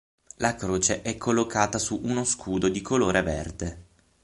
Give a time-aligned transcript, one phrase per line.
[0.37, 3.85] La croce è collocata su uno scudo di colore verde.